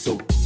so 0.00 0.39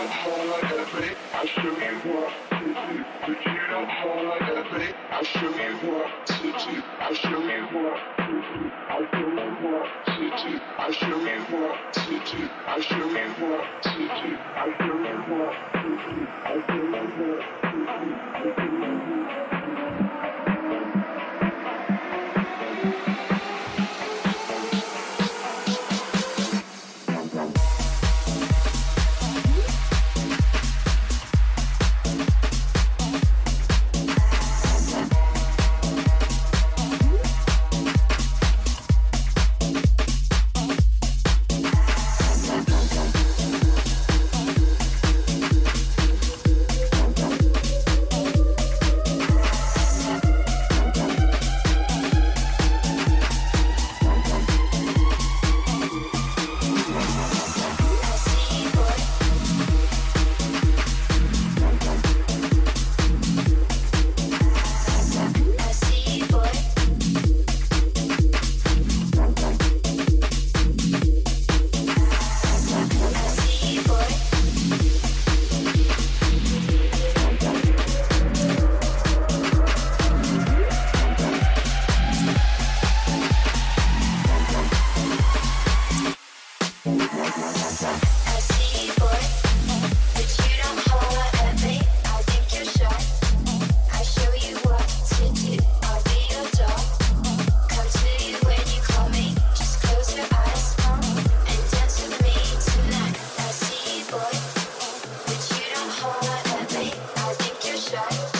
don't 0.00 0.12
fall 0.24 0.46
like 0.46 0.72
a 0.72 0.90
brick, 0.90 1.16
I'll 1.34 1.46
show 1.46 1.62
you 1.62 1.96
what 2.08 2.32
to 2.50 2.58
do. 2.64 3.04
But 3.20 3.28
you 3.28 3.60
don't 3.68 3.90
fall 4.02 4.24
like 4.24 4.48
a 4.48 4.68
brick, 4.70 4.94
I'll 5.10 5.24
show 5.24 5.40
you 5.40 5.76
what 5.84 6.26
to 6.26 6.42
do. 6.42 6.82
I'll 7.00 7.14
show 7.14 7.38
you 7.38 7.62
what 7.74 8.00
to 8.16 8.32
do. 8.32 8.72
I'll 8.88 9.04
show 9.12 9.28
you 9.28 9.50
what 9.60 9.88
to 10.06 10.14
do. 10.16 10.60
I'll 10.78 10.92
show 10.92 11.06
you 11.06 11.40
what 11.50 11.76
to 11.92 12.02
do. 12.08 12.48
I'll 12.66 12.80
show 12.80 12.96
you 12.96 13.28
what 13.40 13.82
to 13.82 13.92
do. 13.92 14.38
I'll 14.56 14.72
show 14.72 14.88
you 14.88 14.88
what 14.88 14.88
to 14.88 14.88
do. 14.88 14.88
I'll 14.88 14.88
show 14.88 14.96
you 14.96 15.20
what 15.28 15.54
to 15.72 15.88
do. 15.92 16.28
I'll 16.44 16.62
show 16.66 16.84
you 16.84 17.06
what 17.18 17.44
to 18.56 19.50
do. 19.50 19.59
life. 108.08 108.39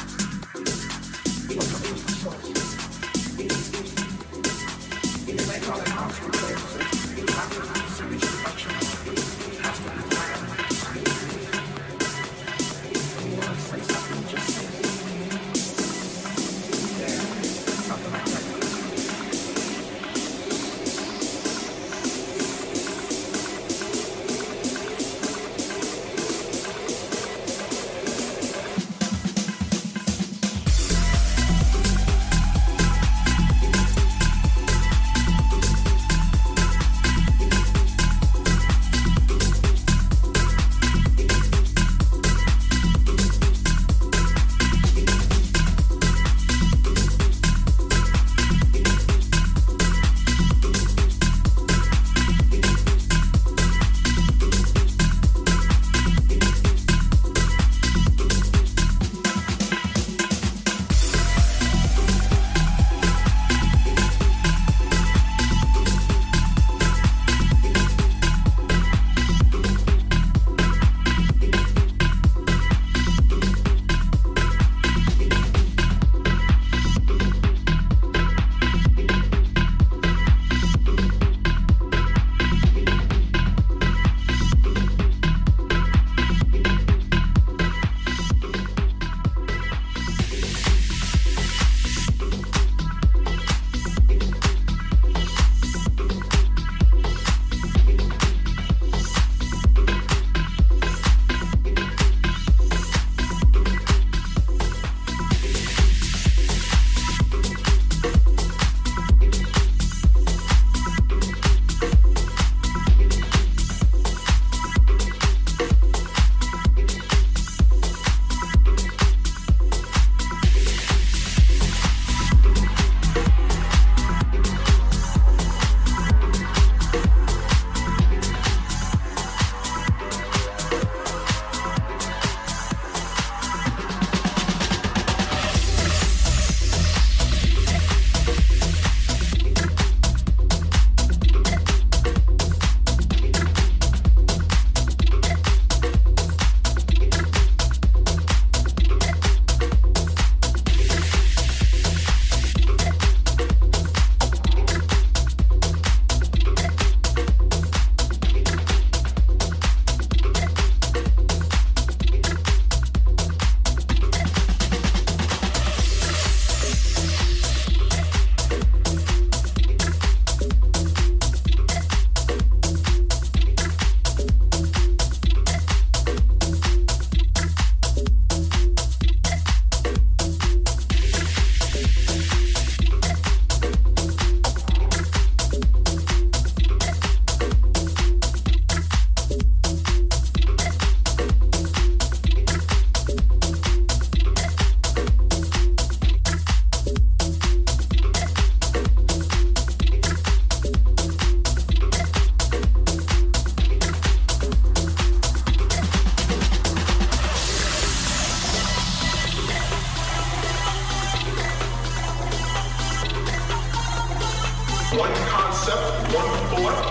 one 214.97 215.13
concept, 215.29 216.13
one 216.13 216.27
thought, 216.51 216.83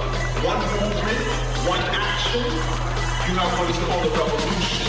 one 0.42 0.60
movement, 0.80 1.20
one 1.68 1.80
action. 1.80 2.42
You 2.42 3.36
have 3.36 3.58
what 3.58 3.70
is 3.70 3.76
called 3.76 4.06
a 4.06 4.10
revolution. 4.10 4.79